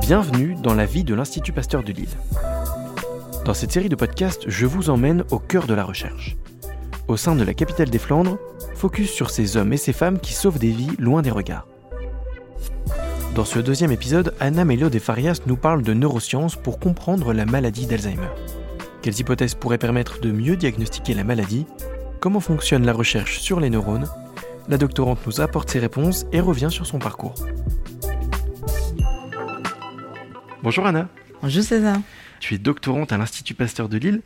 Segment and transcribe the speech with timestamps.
[0.00, 2.08] Bienvenue dans la vie de l'Institut Pasteur de Lille.
[3.44, 6.36] Dans cette série de podcasts, je vous emmène au cœur de la recherche.
[7.08, 8.38] Au sein de la capitale des Flandres,
[8.74, 11.66] focus sur ces hommes et ces femmes qui sauvent des vies loin des regards.
[13.34, 17.44] Dans ce deuxième épisode, Anna Melio de Farias nous parle de neurosciences pour comprendre la
[17.44, 18.30] maladie d'Alzheimer.
[19.02, 21.66] Quelles hypothèses pourraient permettre de mieux diagnostiquer la maladie?
[22.20, 24.08] Comment fonctionne la recherche sur les neurones?
[24.68, 27.34] La doctorante nous apporte ses réponses et revient sur son parcours.
[30.66, 31.08] Bonjour Anna.
[31.42, 31.96] Bonjour César.
[32.40, 34.20] Tu es doctorante à l'Institut Pasteur de Lille.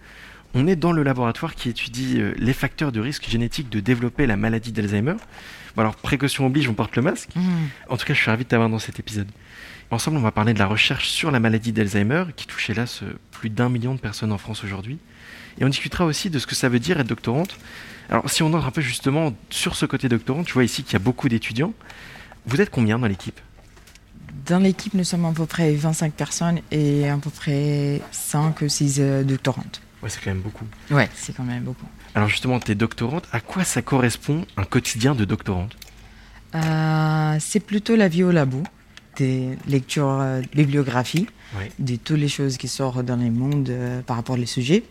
[0.55, 4.27] On est dans le laboratoire qui étudie euh, les facteurs de risque génétique de développer
[4.27, 5.17] la maladie d'Alzheimer.
[5.77, 7.29] Bon alors, précaution oblige, on porte le masque.
[7.37, 7.43] Mmh.
[7.91, 9.29] En tout cas, je suis ravi de t'avoir dans cet épisode.
[9.91, 13.19] Ensemble, on va parler de la recherche sur la maladie d'Alzheimer, qui touche hélas euh,
[13.33, 14.97] plus d'un million de personnes en France aujourd'hui.
[15.59, 17.59] Et on discutera aussi de ce que ça veut dire être doctorante.
[18.09, 20.95] Alors, si on entre un peu justement sur ce côté doctorante, tu vois ici qu'il
[20.95, 21.75] y a beaucoup d'étudiants.
[22.47, 23.39] Vous êtes combien dans l'équipe?
[24.47, 28.69] Dans l'équipe, nous sommes à peu près 25 personnes et à peu près 5 ou
[28.69, 29.81] 6 euh, doctorantes.
[30.03, 30.65] Ouais, c'est quand même beaucoup.
[30.91, 31.87] Ouais, c'est quand même beaucoup.
[32.15, 33.29] Alors justement, tu es doctorante.
[33.33, 35.77] À quoi ça correspond un quotidien de doctorante?
[36.55, 38.63] Euh, c'est plutôt la vie au labo,
[39.17, 41.27] des lectures, euh, bibliographie,
[41.59, 41.71] Ouais.
[41.81, 44.85] de toutes les choses qui sortent dans le monde euh, par rapport aux sujets.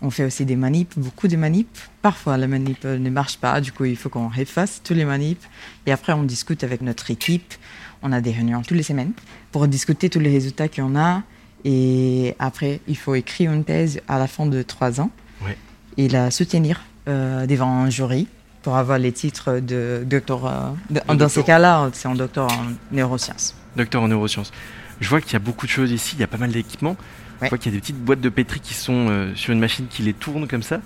[0.00, 1.78] On fait aussi des manips, beaucoup de manips.
[2.00, 5.44] Parfois, la manip ne marche pas, du coup, il faut qu'on efface tous les manips.
[5.86, 7.54] Et après, on discute avec notre équipe.
[8.02, 9.12] On a des réunions toutes les semaines
[9.52, 11.22] pour discuter tous les résultats qu'on a.
[11.64, 15.10] Et après, il faut écrire une thèse à la fin de trois ans
[15.44, 15.56] Ouais.
[15.96, 18.26] et la soutenir euh, devant un jury
[18.62, 20.74] pour avoir les titres de doctorat.
[20.90, 23.54] de- dans ces cas-là, c'est un docteur en neurosciences.
[23.76, 24.52] Docteur en neurosciences.
[25.00, 26.96] Je vois qu'il y a beaucoup de choses ici, il y a pas mal d'équipements.
[27.42, 29.58] Je vois qu'il y a des petites boîtes de pétri qui sont euh, sur une
[29.58, 30.80] machine qui les tourne comme ça.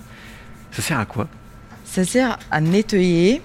[0.71, 1.27] Ça sert à quoi?
[1.85, 3.41] Ça sert à nettoyer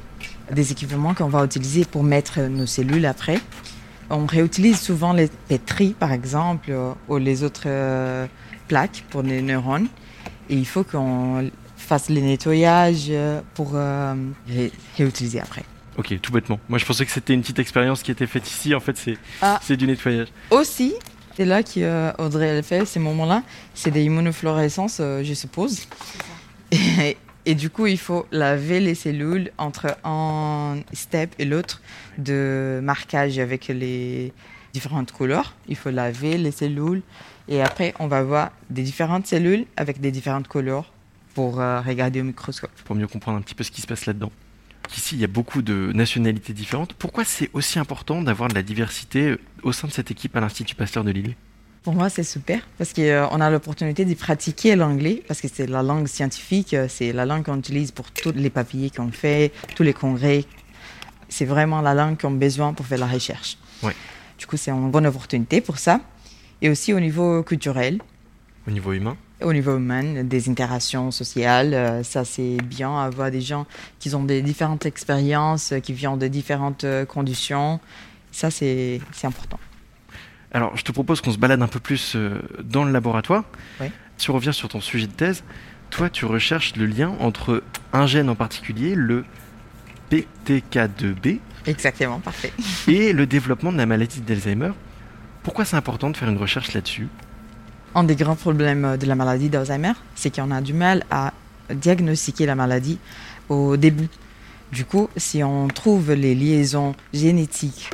[0.50, 3.38] des équipements qu'on va utiliser pour mettre nos cellules après.
[4.10, 8.26] On réutilise souvent les pétris, par exemple, euh, ou les autres euh,
[8.68, 9.86] plaques pour les neurones.
[10.50, 14.14] Et il faut qu'on fasse le nettoyage euh, pour euh,
[14.48, 15.64] ré- réutiliser après.
[15.96, 16.58] Ok, tout bêtement.
[16.68, 19.16] Moi je pensais que c'était une petite expérience qui était faite ici, en fait c'est
[19.42, 19.60] Ah.
[19.68, 20.28] du nettoyage.
[20.50, 20.94] Aussi,
[21.36, 23.42] c'est là qu'Audrey elle fait ces moments-là,
[23.74, 25.86] c'est des immunofluorescences, je suppose.
[26.70, 31.82] Et, et du coup, il faut laver les cellules entre un step et l'autre
[32.18, 34.32] de marquage avec les
[34.72, 35.56] différentes couleurs.
[35.68, 37.02] Il faut laver les cellules
[37.48, 40.92] et après, on va voir des différentes cellules avec des différentes couleurs
[41.34, 42.70] pour euh, regarder au microscope.
[42.84, 44.30] pour mieux comprendre un petit peu ce qui se passe là-dedans.
[44.96, 46.92] Ici, il y a beaucoup de nationalités différentes.
[46.92, 50.40] Pourquoi c'est aussi important d'avoir de la diversité euh, au sein de cette équipe à
[50.40, 51.34] l'Institut Pasteur de Lille?
[51.82, 55.82] Pour moi, c'est super parce qu'on a l'opportunité de pratiquer l'anglais parce que c'est la
[55.82, 59.82] langue scientifique, euh, c'est la langue qu'on utilise pour tous les papiers qu'on fait, tous
[59.82, 60.44] les congrès.
[61.28, 63.58] C'est vraiment la langue qu'on a besoin pour faire la recherche.
[63.82, 63.94] Ouais.
[64.38, 66.00] Du coup, c'est une bonne opportunité pour ça.
[66.60, 67.98] Et aussi au niveau culturel,
[68.68, 71.74] au niveau humain au niveau humain, des interactions sociales.
[71.74, 73.66] euh, Ça, c'est bien avoir des gens
[73.98, 77.80] qui ont des différentes expériences, euh, qui viennent de différentes euh, conditions.
[78.30, 79.58] Ça, c'est important.
[80.52, 83.44] Alors, je te propose qu'on se balade un peu plus euh, dans le laboratoire.
[83.80, 83.86] Oui.
[84.18, 85.42] Si on revient sur ton sujet de thèse,
[85.90, 89.24] toi, tu recherches le lien entre un gène en particulier, le
[90.10, 92.52] PTK2B, Exactement, parfait.
[92.88, 94.72] et le développement de la maladie d'Alzheimer.
[95.42, 97.08] Pourquoi c'est important de faire une recherche là-dessus?
[97.94, 101.32] Un des grands problèmes de la maladie d'Alzheimer, c'est qu'on a du mal à
[101.72, 102.98] diagnostiquer la maladie
[103.48, 104.08] au début.
[104.72, 107.90] Du coup, si on trouve les liaisons génétiques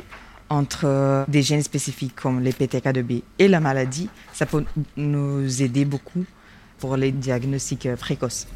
[0.49, 4.65] entre euh, des gènes spécifiques comme les PTK2B et la maladie, ça peut
[4.97, 6.25] nous aider beaucoup
[6.79, 8.47] pour les diagnostics euh, précoces.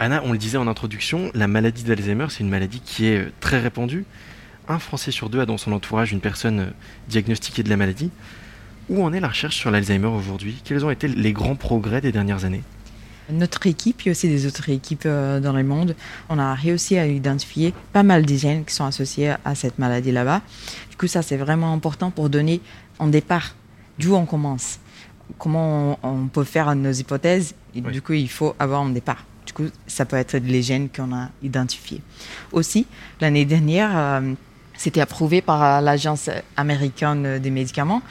[0.00, 3.32] Anna, on le disait en introduction, la maladie d'Alzheimer, c'est une maladie qui est euh,
[3.40, 4.04] très répandue.
[4.68, 6.72] Un Français sur deux a dans son entourage une personne
[7.08, 8.10] diagnostiquée de la maladie.
[8.88, 10.62] Où en est la recherche sur l'Alzheimer aujourd'hui?
[10.64, 12.62] Quels ont été les grands progrès des dernières années?
[13.30, 15.94] Notre équipe et aussi des autres équipes euh, dans le monde,
[16.28, 20.12] on a réussi à identifier pas mal de gènes qui sont associés à cette maladie
[20.12, 20.40] là-bas.
[20.90, 22.60] Du coup, ça, c'est vraiment important pour donner
[22.98, 23.54] un départ
[23.98, 24.78] d'où on commence,
[25.38, 27.54] comment on, on peut faire nos hypothèses.
[27.74, 27.92] Et Oui.
[27.92, 29.24] Du coup, il faut avoir un départ.
[29.44, 32.00] Du coup, ça peut être les gènes qu'on a identifiés.
[32.52, 32.86] Aussi,
[33.20, 34.32] l'année dernière, euh,
[34.76, 38.02] c'était approuvé par l'Agence américaine des médicaments,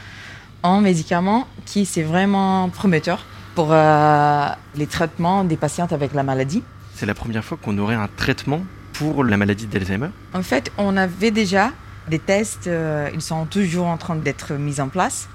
[0.63, 3.25] un médicament qui c'est vraiment prometteur
[3.57, 6.61] pour euh, les traitements des patients avec la maladie.
[6.93, 8.61] C'est la première fois qu'on aurait un traitement
[8.93, 10.09] pour la maladie d'Alzheimer.
[10.35, 11.71] En fait, on avait déjà
[12.07, 15.27] des tests, euh, ils sont toujours en train d'être mis en place,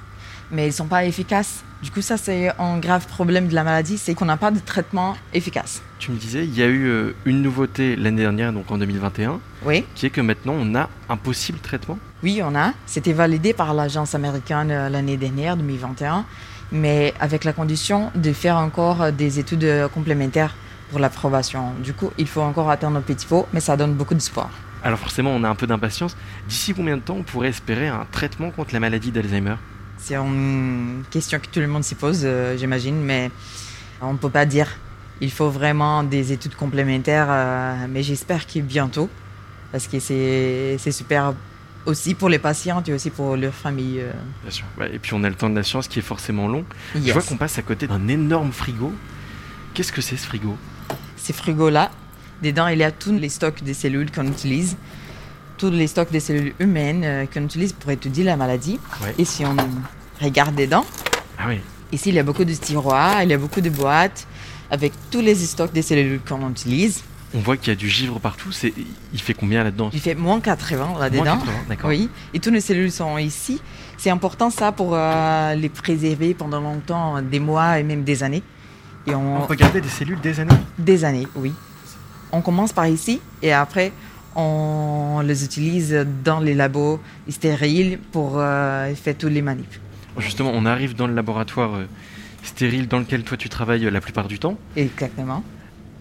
[0.53, 3.65] mais ils ne sont pas efficaces Du coup, ça, c'est un grave problème de la
[3.65, 5.83] maladie, c'est qu'on n'a pas de traitement efficace.
[5.99, 9.41] Tu me disais, il y a eu euh, une nouveauté l'année dernière, donc en 2021,
[9.65, 11.99] Oui, qui est que maintenant on a un possible traitement?
[12.23, 12.73] oui, on a.
[12.87, 16.25] C'était validé par l'agence américaine l'année dernière, 2021,
[16.73, 20.55] mais avec la condition de faire encore des études complémentaires
[20.91, 21.73] pour l'approbation.
[21.83, 24.51] Du coup, il faut encore attendre un petit peu, mais ça donne beaucoup d'espoir.
[24.85, 26.17] Alors forcément, on a un peu d'impatience.
[26.49, 29.55] D'ici combien de temps on pourrait espérer un traitement contre la maladie d'Alzheimer?
[29.99, 33.31] C'est une question que tout le monde s'y pose, euh, j'imagine, mais
[34.01, 34.67] on ne peut pas dire.
[35.21, 39.09] Il faut vraiment des études complémentaires, euh, mais j'espère que bientôt,
[39.71, 41.35] parce que c'est super
[41.87, 44.01] aussi pour les patients et aussi pour leurs familles.
[44.01, 44.13] euh.
[44.43, 44.65] Bien sûr.
[44.93, 46.65] Et puis on a le temps de la science qui est forcément long.
[46.95, 48.93] Je vois qu'on passe à côté d'un énorme frigo.
[49.75, 50.57] Qu'est-ce que c'est ce frigo?
[51.17, 51.91] Ces frigos-là,
[52.43, 54.77] dedans, il y a tous les stocks des cellules qu'on utilise,
[55.59, 58.79] tous les stocks des cellules humaines euh, qu'on utilise pour étudier la maladie.
[59.03, 59.15] Ouais.
[59.19, 59.57] Et si on
[60.21, 60.85] regarde dedans,
[61.39, 61.61] Ah oui.
[61.93, 64.27] Ici, il y a beaucoup de tiroirs, il y a beaucoup de boîtes
[64.71, 67.03] avec tous les stocks des cellules qu'on utilise.
[67.35, 68.53] On voit qu'il y a du givre partout.
[68.53, 68.73] C'est,
[69.13, 71.25] il fait combien là-dedans Il fait moins 80 Moins là-dedans.
[71.25, 71.91] 80, D'accord.
[71.91, 73.61] Oui, et toutes les cellules sont ici.
[73.97, 78.43] C'est important ça pour euh, les préserver pendant longtemps, des mois et même des années.
[79.07, 79.47] Et On on...
[79.47, 80.55] peut garder des cellules des années.
[80.79, 81.53] Des années, oui.
[82.33, 83.93] On commence par ici et après
[84.35, 89.79] on les utilise dans les labos stériles pour euh, faire tous les manips.
[90.19, 91.85] Justement, on arrive dans le laboratoire euh,
[92.43, 94.57] stérile dans lequel toi tu travailles la plupart du temps.
[94.77, 95.45] Exactement.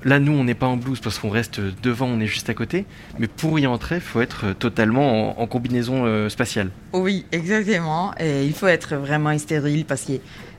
[0.04, 2.54] Là, nous, on n'est pas en blouse parce qu'on reste devant, on est juste à
[2.54, 2.86] côté.
[3.20, 6.72] Mais pour y entrer, il faut être totalement en, en combinaison euh, spatiale.
[6.94, 8.14] Oui, exactement.
[8.20, 10.14] Et il faut être vraiment stérile parce que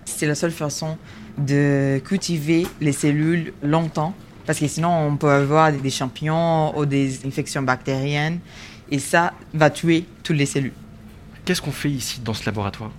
[0.05, 0.97] c'est la seule façon
[1.39, 4.15] de cultiver les cellules longtemps.
[4.47, 8.39] Parce que sinon, on peut avoir des champignons ou des infections bactériennes.
[8.91, 10.73] Et ça va tuer toutes les cellules.
[11.45, 12.93] Qu'est-ce qu'on fait ici dans ce laboratoire?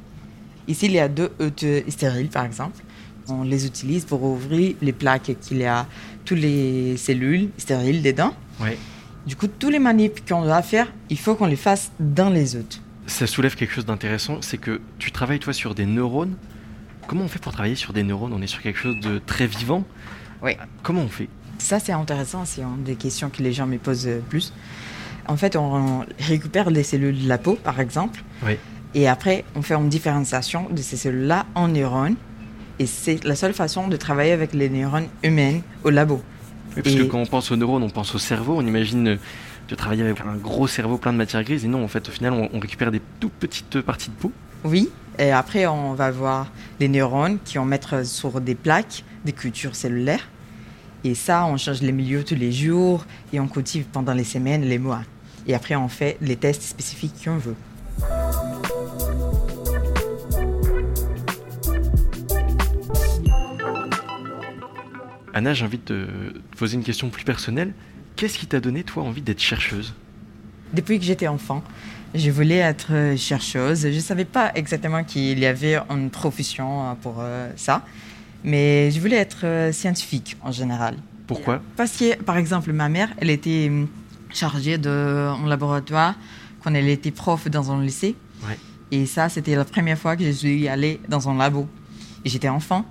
[0.67, 2.81] Ici, il y a deux hôtes stériles, par exemple.
[3.29, 5.85] On les utilise pour ouvrir les plaques qu'il y a
[6.25, 8.33] toutes les cellules stériles dedans.
[8.61, 8.77] Ouais.
[9.25, 12.55] Du coup, tous les manips qu'on doit faire, il faut qu'on les fasse dans les
[12.55, 12.81] hôtes.
[13.07, 16.35] Ça soulève quelque chose d'intéressant, c'est que tu travailles toi sur des neurones.
[17.07, 18.33] Comment on fait pour travailler sur des neurones?
[18.33, 19.83] On est sur quelque chose de très vivant.
[20.41, 20.51] Oui.
[20.83, 21.27] Comment on fait?
[21.57, 24.53] Ça, c'est intéressant, c'est une des questions que les gens me posent plus.
[25.27, 28.57] En fait, on récupère les cellules de la peau, par exemple, Oui.
[28.93, 32.15] et après, on fait une différenciation de ces cellules-là en neurones.
[32.79, 36.21] Et c'est la seule façon de travailler avec les neurones humaines au labo.
[36.75, 38.55] Oui, parce que quand on pense aux neurones, on pense au cerveau.
[38.57, 39.17] On imagine euh,
[39.69, 41.63] de travailler avec un gros cerveau plein de matière grise.
[41.65, 44.31] Et non, en fait, au final, on, on récupère des toutes petites parties de peau.
[44.63, 44.89] Oui,
[45.19, 46.47] et après, on va voir
[46.79, 50.27] les neurones qui vont mettre sur des plaques, des cultures cellulaires.
[51.03, 54.63] Et ça, on change les milieux tous les jours et on cultive pendant les semaines,
[54.63, 55.01] les mois.
[55.45, 57.55] Et après, on fait les tests spécifiques qu'on veut.
[65.33, 67.73] Anna, j'ai envie de te poser une question plus personnelle.
[68.15, 69.93] Qu'est-ce qui t'a donné, toi, envie d'être chercheuse?
[70.73, 71.63] Depuis que j'étais enfant,
[72.13, 73.81] je voulais être chercheuse.
[73.81, 77.83] Je ne savais pas exactement qu'il y avait une profession euh, pour euh, ça,
[78.43, 80.97] mais je voulais être euh, scientifique en général.
[81.25, 81.61] Pourquoi?
[81.75, 83.71] Parce que, par exemple, ma mère, elle était
[84.29, 86.15] chargée d'un laboratoire
[86.63, 88.15] quand elle était prof dans un lycée.
[88.47, 88.57] Ouais.
[88.91, 91.67] Et ça, c'était la première fois que je suis allée dans un labo.
[92.23, 92.85] Et j'étais enfant.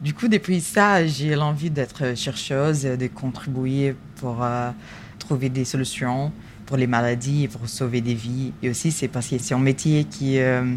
[0.00, 4.70] Du coup, depuis ça, j'ai l'envie d'être chercheuse, de contribuer pour euh,
[5.18, 6.32] trouver des solutions
[6.64, 8.52] pour les maladies et pour sauver des vies.
[8.62, 10.74] Et aussi, c'est parce que c'est un métier qui, euh,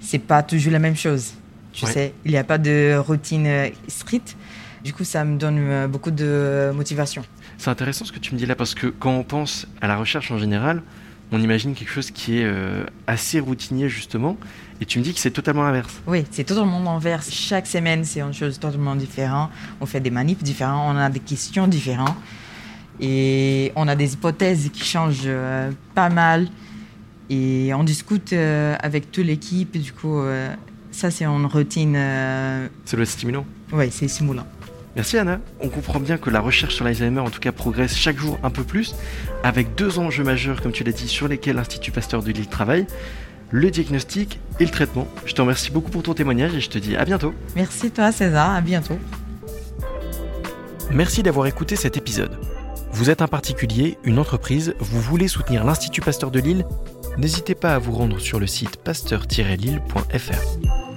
[0.00, 1.32] c'est pas toujours la même chose.
[1.72, 1.92] Tu Ouais.
[1.92, 3.48] sais, il n'y a pas de routine
[3.88, 4.36] stricte.
[4.84, 7.24] Du coup, ça me donne euh, beaucoup de motivation.
[7.56, 9.96] C'est intéressant ce que tu me dis là, parce que quand on pense à la
[9.96, 10.82] recherche en général,
[11.30, 14.36] on imagine quelque chose qui est euh, assez routinier, justement.
[14.80, 16.00] Et tu me dis que c'est totalement l'inverse.
[16.06, 17.30] Oui, c'est totalement l'inverse.
[17.30, 19.50] Chaque semaine, c'est une chose totalement différente.
[19.80, 22.16] On fait des manips différents, on a des questions différentes.
[23.00, 26.48] Et on a des hypothèses qui changent euh, pas mal.
[27.30, 29.78] Et on discute euh, avec toute l'équipe.
[29.78, 30.22] Du coup,
[30.90, 31.92] ça, c'est une routine.
[31.92, 33.44] doit être stimulant.
[33.72, 34.46] Oui, c'est stimulant.
[34.96, 35.40] Merci Anna.
[35.60, 38.50] On comprend bien que la recherche sur l'Alzheimer en tout cas progresse chaque jour un
[38.50, 38.94] peu plus,
[39.44, 42.86] avec deux enjeux majeurs comme tu l'as dit sur lesquels l'Institut Pasteur de Lille travaille,
[43.50, 45.06] le diagnostic et le traitement.
[45.24, 47.34] Je te remercie beaucoup pour ton témoignage et je te dis à bientôt.
[47.54, 48.54] Merci toi, César.
[48.54, 48.98] À bientôt.
[50.90, 52.38] Merci d'avoir écouté cet épisode.
[52.92, 56.64] Vous êtes un particulier, une entreprise, vous voulez soutenir l'Institut Pasteur de Lille?
[57.18, 60.87] N'hésitez pas à vous rendre sur le site pasteur-lille.fr.